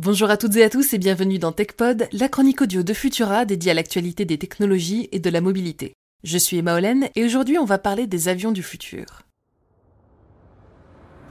[0.00, 3.44] Bonjour à toutes et à tous et bienvenue dans TechPod, la chronique audio de Futura
[3.44, 5.94] dédiée à l'actualité des technologies et de la mobilité.
[6.22, 9.22] Je suis Emma Olen et aujourd'hui on va parler des avions du futur.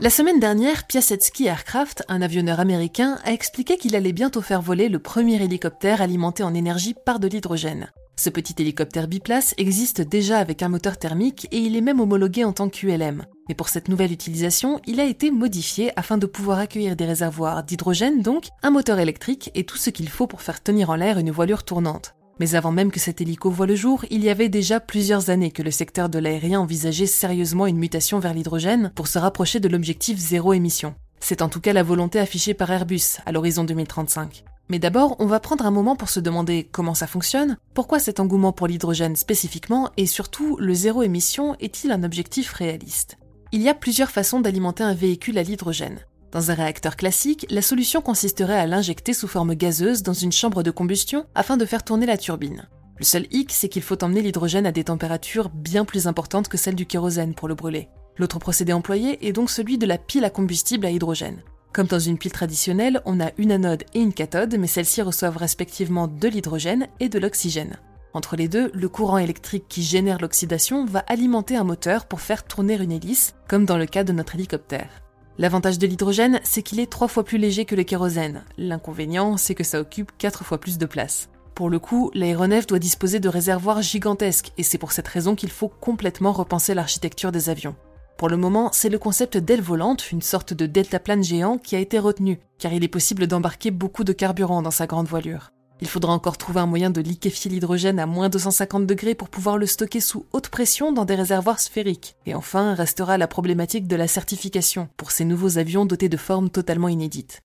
[0.01, 4.89] La semaine dernière, Piasecki Aircraft, un avionneur américain, a expliqué qu'il allait bientôt faire voler
[4.89, 7.89] le premier hélicoptère alimenté en énergie par de l'hydrogène.
[8.17, 12.43] Ce petit hélicoptère biplace existe déjà avec un moteur thermique et il est même homologué
[12.43, 13.27] en tant qu'ULM.
[13.49, 17.63] Mais pour cette nouvelle utilisation, il a été modifié afin de pouvoir accueillir des réservoirs
[17.63, 21.17] d'hydrogène donc, un moteur électrique et tout ce qu'il faut pour faire tenir en l'air
[21.17, 22.13] une voilure tournante.
[22.39, 25.51] Mais avant même que cet hélico voie le jour, il y avait déjà plusieurs années
[25.51, 29.67] que le secteur de l'aérien envisageait sérieusement une mutation vers l'hydrogène pour se rapprocher de
[29.67, 30.93] l'objectif zéro émission.
[31.19, 34.43] C'est en tout cas la volonté affichée par Airbus à l'horizon 2035.
[34.69, 38.19] Mais d'abord, on va prendre un moment pour se demander comment ça fonctionne, pourquoi cet
[38.19, 43.17] engouement pour l'hydrogène spécifiquement, et surtout, le zéro émission est-il un objectif réaliste?
[43.53, 45.99] Il y a plusieurs façons d'alimenter un véhicule à l'hydrogène.
[46.33, 50.63] Dans un réacteur classique, la solution consisterait à l'injecter sous forme gazeuse dans une chambre
[50.63, 52.67] de combustion afin de faire tourner la turbine.
[52.97, 56.57] Le seul hic, c'est qu'il faut emmener l'hydrogène à des températures bien plus importantes que
[56.57, 57.87] celles du kérosène pour le brûler.
[58.17, 61.41] L'autre procédé employé est donc celui de la pile à combustible à hydrogène.
[61.71, 65.37] Comme dans une pile traditionnelle, on a une anode et une cathode, mais celles-ci reçoivent
[65.37, 67.77] respectivement de l'hydrogène et de l'oxygène.
[68.13, 72.43] Entre les deux, le courant électrique qui génère l'oxydation va alimenter un moteur pour faire
[72.43, 74.89] tourner une hélice, comme dans le cas de notre hélicoptère.
[75.37, 78.43] L'avantage de l'hydrogène, c'est qu'il est trois fois plus léger que le kérosène.
[78.57, 81.29] L'inconvénient, c'est que ça occupe quatre fois plus de place.
[81.53, 85.51] Pour le coup, l'aéronef doit disposer de réservoirs gigantesques, et c'est pour cette raison qu'il
[85.51, 87.75] faut complètement repenser l'architecture des avions.
[88.17, 91.79] Pour le moment, c'est le concept d'aile volante, une sorte de deltaplane géant, qui a
[91.79, 95.51] été retenu, car il est possible d'embarquer beaucoup de carburant dans sa grande voilure.
[95.79, 99.57] Il faudra encore trouver un moyen de liquéfier l'hydrogène à moins 250 degrés pour pouvoir
[99.57, 102.15] le stocker sous haute pression dans des réservoirs sphériques.
[102.25, 106.49] Et enfin, restera la problématique de la certification pour ces nouveaux avions dotés de formes
[106.49, 107.41] totalement inédites.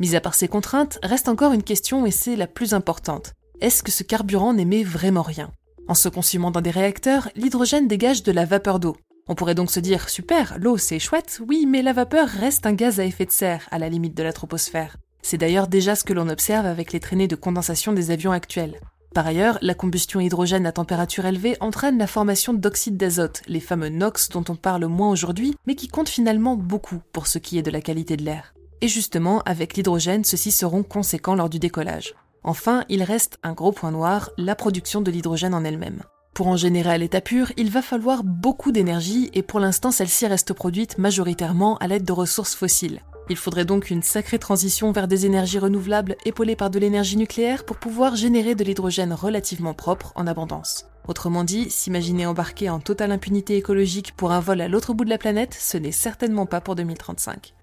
[0.00, 3.34] Mis à part ces contraintes, reste encore une question et c'est la plus importante.
[3.60, 5.52] Est-ce que ce carburant n'émet vraiment rien?
[5.86, 8.96] En se consumant dans des réacteurs, l'hydrogène dégage de la vapeur d'eau.
[9.28, 12.72] On pourrait donc se dire super, l'eau c'est chouette, oui, mais la vapeur reste un
[12.72, 14.96] gaz à effet de serre, à la limite de la troposphère.
[15.22, 18.80] C'est d'ailleurs déjà ce que l'on observe avec les traînées de condensation des avions actuels.
[19.14, 23.90] Par ailleurs, la combustion hydrogène à température élevée entraîne la formation d'oxyde d'azote, les fameux
[23.90, 27.62] NOx dont on parle moins aujourd'hui, mais qui comptent finalement beaucoup pour ce qui est
[27.62, 28.54] de la qualité de l'air.
[28.80, 32.14] Et justement, avec l'hydrogène, ceux-ci seront conséquents lors du décollage.
[32.42, 36.02] Enfin, il reste un gros point noir, la production de l'hydrogène en elle-même.
[36.34, 40.26] Pour en générer à l'état pur, il va falloir beaucoup d'énergie et pour l'instant celle-ci
[40.26, 43.02] reste produite majoritairement à l'aide de ressources fossiles.
[43.30, 47.64] Il faudrait donc une sacrée transition vers des énergies renouvelables épaulées par de l'énergie nucléaire
[47.64, 50.86] pour pouvoir générer de l'hydrogène relativement propre en abondance.
[51.08, 55.10] Autrement dit, s'imaginer embarquer en totale impunité écologique pour un vol à l'autre bout de
[55.10, 57.54] la planète, ce n'est certainement pas pour 2035.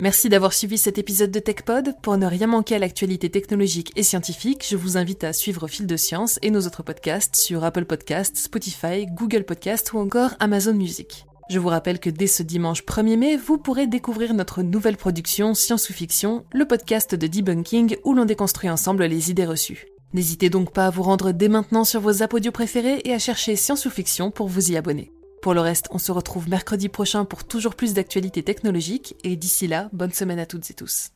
[0.00, 1.94] Merci d'avoir suivi cet épisode de TechPod.
[2.02, 5.88] Pour ne rien manquer à l'actualité technologique et scientifique, je vous invite à suivre Fil
[5.88, 10.74] de Science et nos autres podcasts sur Apple Podcasts, Spotify, Google Podcasts ou encore Amazon
[10.74, 11.26] Music.
[11.48, 15.54] Je vous rappelle que dès ce dimanche 1er mai, vous pourrez découvrir notre nouvelle production
[15.54, 19.86] Science ou Fiction, le podcast de debunking où l'on déconstruit ensemble les idées reçues.
[20.12, 23.56] N'hésitez donc pas à vous rendre dès maintenant sur vos audio préférés et à chercher
[23.56, 25.10] Science ou Fiction pour vous y abonner.
[25.40, 29.68] Pour le reste, on se retrouve mercredi prochain pour toujours plus d'actualités technologiques et d'ici
[29.68, 31.12] là, bonne semaine à toutes et tous.